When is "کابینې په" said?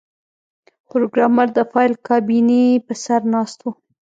2.07-2.93